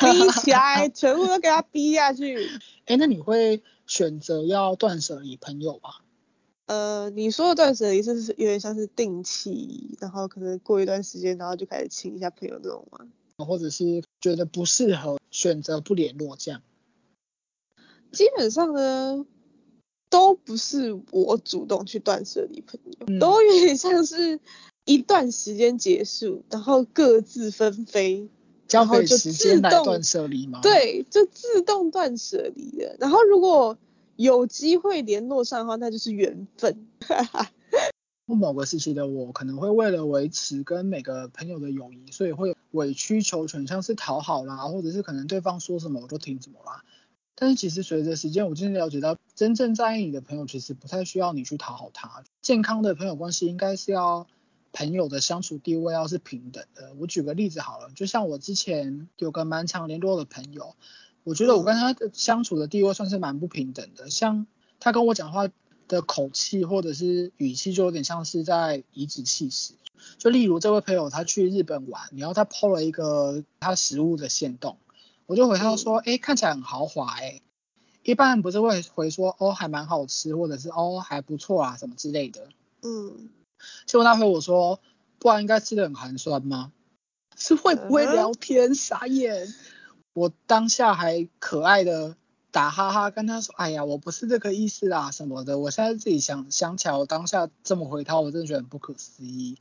[0.00, 2.48] 逼起来，全部都给他逼下去。
[2.86, 5.90] 哎，那你会选择要断舍离朋友吗？
[6.66, 13.06] 呃，你说的断舍离是是有点像是定期，然后可能过一段时间，然后就开始清一下朋友这种吗？
[13.38, 16.62] 或者是觉得不适合，选择不联络这样？
[18.12, 19.26] 基本上呢，
[20.10, 24.40] 都不是我主动去断舍离朋友，嗯都有点像是
[24.84, 28.28] 一段时间结束，然后各自纷飞，
[28.66, 32.96] 交然后就给时间自动来断舍离吗？，对，就自动断舍离了。
[32.98, 33.76] 然后如果
[34.16, 36.86] 有机会联络上的话，那就是缘分。
[38.26, 46.84] 某个时期的我可能会为了维持跟每个朋友的友谊，所以会委曲求全，像是讨好啦，或者是可能对方说什么我就听什么啦。
[47.40, 52.24] 但是其实随着时间，我渐渐了解到，真正在意你的朋友，其实不太需要你去讨好他。
[52.42, 54.26] 健康的朋友关系应该是要
[54.72, 56.92] 朋友的相处地位要是平等的。
[56.98, 60.74] 我举个例子好了，就像我之前有个蛮常联络的朋友，
[61.22, 64.10] 我觉得我跟他的相处的地位算是蛮不平等的。
[64.10, 64.48] 像
[64.80, 65.48] 他跟我讲话
[65.86, 69.74] 的口气或者是语气，就有点像是在颐指气使。
[70.16, 74.76] 就例如这位朋友他去日本玩，然后他 PO 了一个他食物的限动，
[75.28, 77.42] 我就回他说，哎、看起来很豪华哎、
[78.02, 82.48] 一般人不是会回说，哦还蛮好吃，或者是哦还不错啊什么之类的。
[82.80, 83.28] 嗯，
[83.84, 84.80] 结果他回我说，
[85.18, 86.72] 不然应该吃的很寒酸吗？
[87.36, 88.74] 是会不会聊天？
[88.74, 89.52] 傻眼！
[90.14, 92.16] 我当下还可爱的
[92.50, 95.58] 打哈哈跟他说，哎呀，我不是这个意思啦什么的。
[95.58, 99.58] 我现在自己想想起来，我当下这么回他，我真的觉得很不可思议。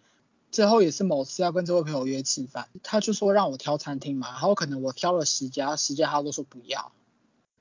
[0.57, 6.91] 之后也是某次要跟这位朋友约吃饭，他就说让我挑餐厅嘛，然后可能我挑了十家，十家他都说不要。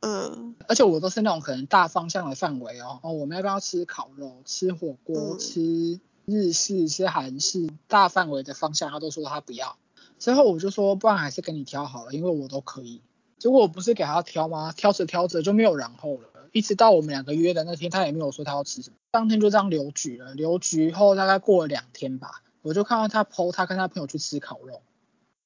[0.00, 9.76] 嗯而且我都是那种可能大方向的范围哦，哦，我们要不要吃烤肉、吃火锅、嗯吃日式、吃韩式，大范围的方向，他都说他不要。
[10.18, 13.02] 之后我就说，不然还是跟你挑好了，因为我都可以。
[13.36, 14.72] 结果我不是给他挑吗？
[14.74, 20.32] 挑着挑着就没有然后了，一直到我们两个约的那天，他也没有说他要吃什么，当天就这样留局了。
[20.32, 24.82] 留局后大概过了两天吧，我就看到他 PO 他跟他朋友去吃烤肉。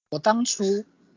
[0.09, 0.65] 我当初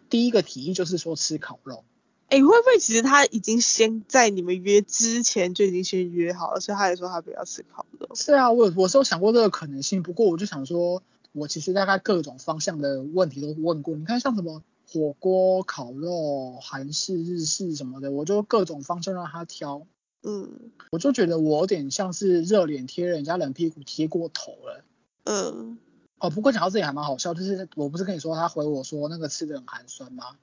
[0.09, 1.85] 第一个提议就是说吃烤肉。
[2.27, 8.09] 哎、会不会其实他已经先在你们约之前就已经先约好了，所以他也说他不要吃烤肉？
[8.15, 13.95] 是啊，我有我是有想过这个可能性，不过我就想说，我其实大概各种方向的问题都问过。
[13.95, 14.61] 你看像什么
[14.91, 19.87] 火锅、烤肉、韩式、日式什么的，我就各种方向让他挑。
[20.23, 20.49] 嗯
[20.91, 24.83] 我就觉得我有点像是热脸贴人家冷屁股贴过头了。
[25.25, 25.77] 嗯
[26.23, 30.37] 哦，不过讲到这里还蛮好笑，就是我不是跟你说他回我说那个吃的很寒酸吗？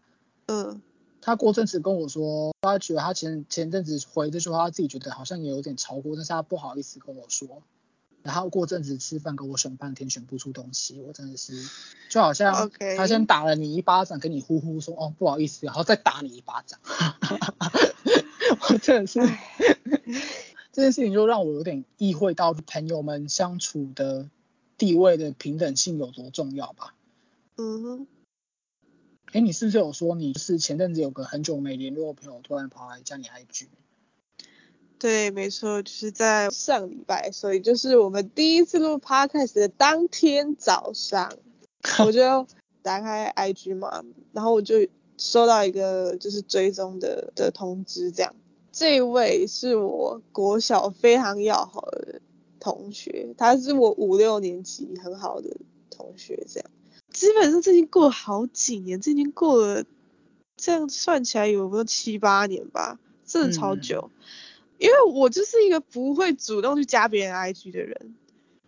[0.46, 0.82] 嗯
[1.22, 7.62] 他过阵子跟我说，他觉得他前前阵子回这句话，他自己觉得好像也有点超过，但是他不好意思跟我说。
[8.22, 11.54] 然后过阵子吃饭跟我选半天选不出东西，我真的是
[12.10, 16.78] 就好像他先打了你一巴掌，跟你呼呼说哦不好意思，然后再打你一巴掌。
[18.68, 19.20] 我真的是
[20.72, 24.28] 这件事情就让我有点意会到朋友们相处的
[24.80, 26.94] 地位的平等性有多重要吧。
[27.58, 28.06] 嗯哼，
[29.32, 33.66] 哎，你是不是有说你是前阵子有个很久没联络的朋友突然跑来加你 IG？
[34.98, 41.30] 对，没错，就是在上礼拜，所以就是我们第一次录 podcast 的当天早上，
[42.02, 42.46] 我就
[42.80, 44.88] 打开 IG 嘛，然后我就
[45.18, 48.34] 收到一个就是追踪的的通知，这样，
[48.72, 52.09] 这位是我国小非常要好的
[52.60, 55.56] 同学，他是我五六年级很好的
[55.90, 56.70] 同学，这样，
[57.12, 59.84] 基本上这已经过了好几年，这已经过了，
[60.56, 64.10] 这样算起来有没有七八年吧，真的超嗯久。
[64.78, 68.14] 因为我就是一个不会主动去加别人 IG 的人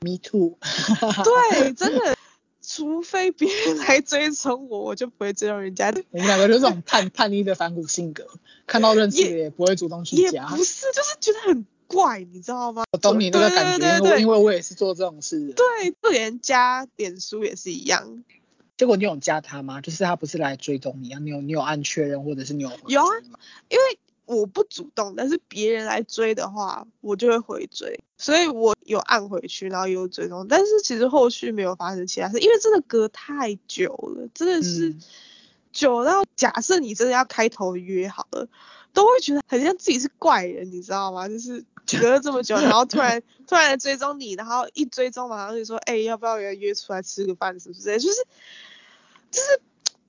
[0.01, 0.59] ，Me too。
[1.25, 2.17] 对，真的，
[2.61, 5.89] 除非别人来追踪我，我就不会追踪人家。
[6.11, 8.27] 我们两个就是这种叛叛逆的反骨性格，
[8.67, 10.47] 看到认识的也不会主动去也加。
[10.47, 12.85] 不是，就是觉得很怪，你知道吗？
[12.93, 15.53] 我懂你那个感觉，对对对因为我也是做这种事。
[15.53, 18.25] 对，就连加脸书也是一样。
[18.77, 19.81] 结果你有加他吗？
[19.81, 23.11] 就是他不是来追踪你啊，你有你有按确认或者是你有回有啊
[23.69, 35.01] 因为我不主动，但是别人来追的话，我就会回追，所以我有按回去，然后也有追踪，但是其实后续没有发生其他事，因为真的隔太久了，真的是嗯
[35.71, 38.49] 久到假设你真的要开头约好了，
[38.93, 41.27] 都会觉得很像自己是怪人，你知道吗？
[41.31, 41.65] 就是
[42.01, 47.99] 隔了这么久，然后突然 突然来追踪你，然后一追踪马上就说，哎、要不要约约出来吃个饭，是不是？
[47.99, 48.17] 就是
[49.31, 49.61] 就是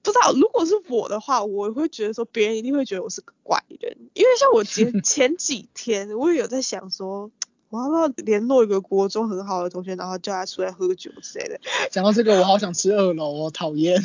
[0.02, 7.32] 不知道，如果是我的话，我会觉得说别人一定会觉得我是个怪人，因为像我前前几天我也有在想说。
[7.74, 11.60] 我要不要联络一个国中很好的同学，然后叫他出来喝酒之类的？
[11.90, 14.00] 讲到这个，我好想吃二楼哦，讨厌。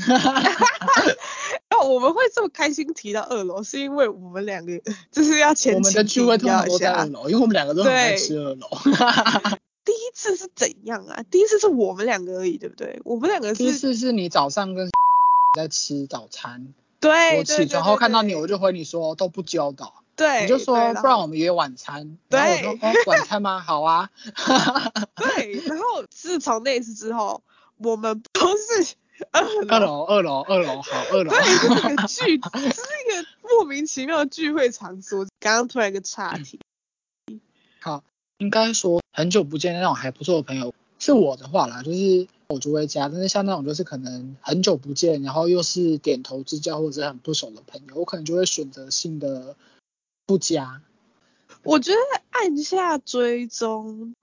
[1.83, 4.73] 我们会这么开心提到二楼，是因为我们两个
[5.11, 7.29] 就是要前我们的聚会通常都在二楼。
[7.29, 8.69] 因为我们两个都很爱对吃二楼。
[9.85, 11.23] 第一次是怎样啊？
[11.31, 13.01] 第一次是我们两个而已，对不对？
[13.05, 14.91] 我们两个第一，次是你早上跟
[15.57, 22.19] 在吃早餐，对，我起床后看到你，我就就回你说都不教导，对，你就说不然我们约晚餐。
[22.29, 23.61] 然后我说晚餐吗？
[23.61, 24.11] 好啊。
[25.17, 27.41] 对，然后自从那一次之后，
[27.79, 28.95] 我们都是
[29.33, 31.31] 二二楼，二楼，二楼，好，二楼。
[31.31, 31.39] 对，
[31.97, 35.27] 这是一个聚，这是一个莫名其妙的聚会场所。
[35.41, 36.61] 刚刚突然一个岔题，
[37.81, 38.05] 好，
[38.39, 49.57] 应该说很久不见的那种还不错的朋友，是我的话啦，就是我就会加，但是像那种就是可能很久不见，然后又是点头之交或者很不熟的朋友，我可能就会选择性的
[50.27, 50.83] 不加。
[51.63, 51.99] 我觉得
[52.31, 54.15] 按下追踪，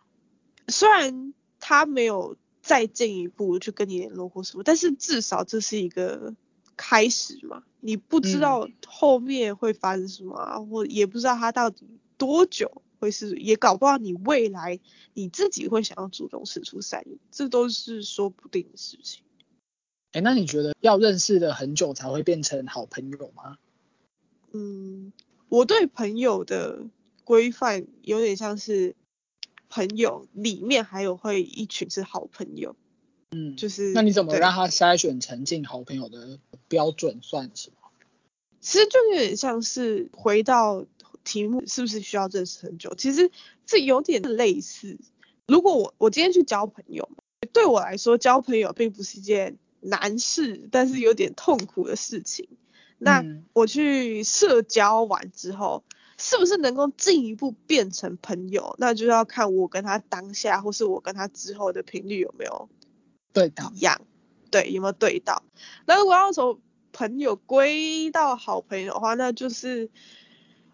[0.67, 6.33] 虽然他没有再进一步去跟你联络或什么，但是至少这是一个
[6.75, 7.63] 开始嘛。
[7.79, 11.85] 你不知道后面会发生什么、啊，或也不知道他到底
[12.17, 14.79] 多久会是，也搞不好你未来
[15.13, 19.23] 你自己会想要主动伸出善意，这都是说不定的事情。
[20.13, 23.59] 哎，那你觉得要认识的很久才会变成好朋友吗？
[24.53, 25.13] 嗯，
[25.49, 26.87] 我对朋友的
[27.23, 28.95] 规范有点像是
[29.75, 32.77] 朋友里面还有会一群是好朋友，
[33.31, 37.75] 嗯，就是那你怎么对让他筛选成进好朋友的标准算什么？
[38.61, 40.85] 其实就有点像是回到
[41.25, 42.95] 题目，是不是需要认识很久？
[42.95, 43.29] 其实
[43.65, 44.97] 这有点类似。
[45.45, 47.09] 如果我我今天去交朋友，
[47.51, 52.47] 对我来说交朋友并不是一件难事，但是有点痛苦的事情。
[52.97, 55.83] 那嗯我去社交完之后，
[56.17, 58.75] 是不是能够进一步变成朋友？
[58.77, 62.69] 那就要看我跟他当下，或是我跟他之后的频率有没有
[63.33, 64.01] 对到，一样，
[64.49, 65.43] 对，有没有对到？
[65.85, 66.59] 那如果要从
[66.93, 69.89] 朋友归到好朋友的话，那就是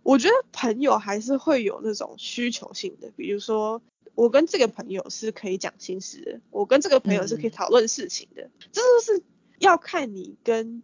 [0.04, 3.82] 我觉得朋友还是会有那种需求性的，比如说
[4.14, 9.24] 我跟这个朋友是可以讲心事的，我跟这个朋友是可以讨论事情的，这就是
[9.58, 10.84] 要看你跟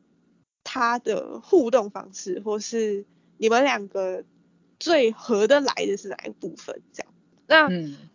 [0.64, 3.06] 他的互动方式，或是
[3.38, 4.24] 你们两个
[4.80, 7.14] 最合得来的是哪一部分这样。
[7.48, 7.70] 那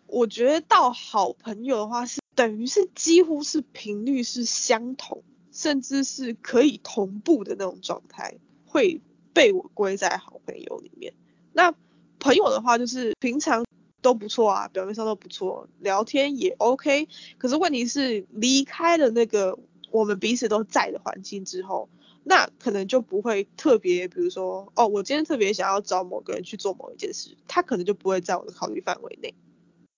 [0.06, 8.36] 我觉得到好朋友的话是等于是几乎是频率是相同，甚至是可以同步的那种状态，
[8.66, 9.00] 会
[9.32, 11.14] 被我归在好朋友里面。
[11.52, 11.74] 那
[12.18, 13.64] 朋友的话就是平常
[14.00, 17.08] 都不错啊，表面上都不错，聊天也 OK。
[17.38, 19.58] 可是问题是离开了那个
[19.90, 21.88] 我们彼此都在的环境之后。
[22.24, 29.34] 那可能就不会特别，比如说，哦，我今天特别想要找某个人去做某一件事，他可能就不会在我的考虑范围内，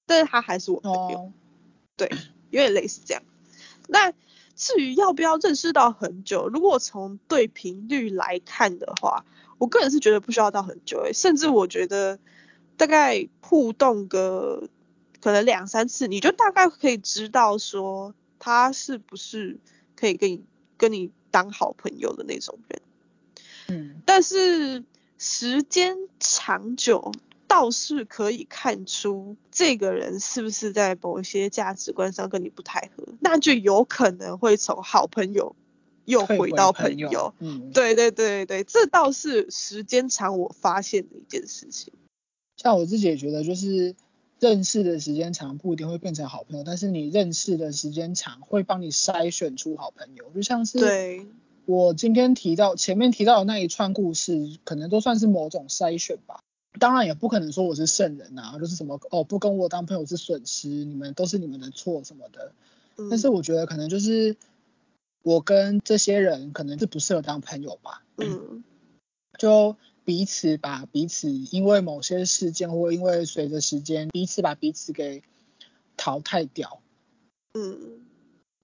[0.06, 1.32] 但是他还是我朋友，
[1.96, 2.10] 对，
[2.48, 3.22] 有点类似这样。
[3.88, 4.12] 那
[4.54, 9.26] 至于要不要认识到很久，如果从对频率来看的话，
[9.58, 12.18] 我个人是觉得不需要到很久，诶，甚至我觉得
[12.78, 14.70] 大概互动个
[15.20, 19.60] 可能两三次，你就大概可以知道说他是不是
[19.94, 20.42] 可以跟你
[20.78, 21.12] 跟你。
[21.34, 22.82] 当好朋友的那种人，
[23.66, 24.84] 嗯，但是
[25.18, 27.10] 时间长久
[27.48, 35.56] 倒是可以看出这个人是不是在某一些价值观上跟你不太合，那就有可能会从好朋友
[36.04, 37.34] 又回到朋友。
[37.40, 41.92] 嗯，对对对对，这倒是时间长我发现的一件事情。
[42.56, 43.96] 像我自己也觉得，就是
[44.44, 51.26] 认识的时间长不一定会变成好朋友，但是你认识的时间长会帮你筛选出好朋友，就像是对。
[51.64, 56.40] 我今天提到前面提到的那一串故事，可能都算是某种筛选吧。
[56.78, 62.52] 当然也不可能说我是圣人啊，就是什么哦不跟我当朋友是损失，你们都是你们的错什么的。
[63.08, 64.36] 但是我觉得可能就是
[65.22, 68.02] 我跟这些人可能是不适合当朋友吧。
[68.18, 68.62] 嗯。
[69.38, 75.22] 就彼此把彼此因为某些事件或因为随着时间彼此把彼此给
[75.96, 76.80] 淘汰掉。
[77.54, 78.00] 嗯。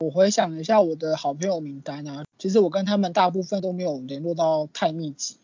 [0.03, 5.37] 我回想一下我的好朋友名单啊，其实我跟他们大部分都没有联络到太密集，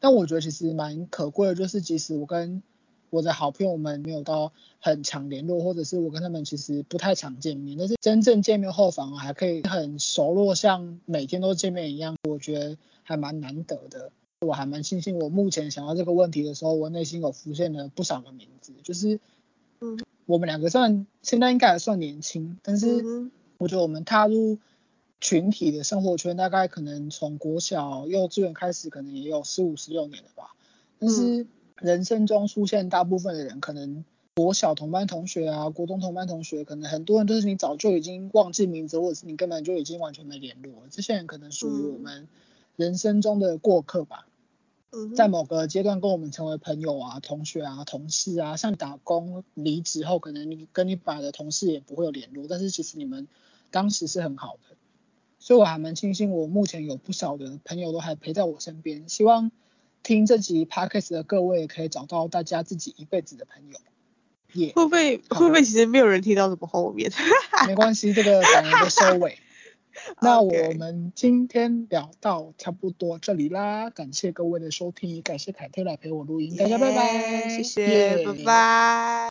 [0.00, 2.60] 但我觉得其实蛮可贵的，就是即使我跟
[3.10, 14.10] 我的好朋友们没有到很常联络，或者是我跟他们其实不太常见面，但是真正见面后反而还可以很熟络，像每天都见面一样，我觉得还蛮难得的。
[14.40, 19.20] 我还蛮庆幸我目前想到这个问题的时候，我内心有浮现了不少的名字，就是
[19.80, 23.30] 嗯，我们两个算现在应该还算年轻，但是。
[23.58, 24.56] 我觉得我们踏入
[25.20, 30.54] 群体的生活圈，大概可能从国小、幼稚园开始，可能也有十五、十六年了吧。
[30.98, 34.02] 但是人生中出现大部分的人，可能
[34.34, 40.72] 国小同班同学啊，国中同班同学，可能很多人都是你早就已经忘记名字，或者是你根本就已经完全没联络。
[40.88, 42.28] 这些人可能属于我们
[42.76, 44.26] 人生中的过客吧。
[45.16, 53.28] 在某个阶段跟我们成为朋友啊、同学啊、同事啊，像打工离职后，可能你跟你爸的同事也不会有联络，但是其实你们。
[53.72, 54.74] 当时是很好的，
[55.38, 59.08] 所以我还蛮庆幸，我目前有不少的朋友都还陪在我身边。
[59.08, 59.52] 希望
[60.02, 63.78] 听这集 podcast 的各位可以找到大家自己一辈子的朋友。
[64.74, 67.12] 会不会会不会其实没有人听到什么后面？
[67.68, 69.38] 没关系，这个感人的收尾。
[70.20, 79.29] 那我们今天聊到差不多这里啦，感谢各位的收听，感谢凯特来陪我录音，大家拜拜，谢谢，拜拜。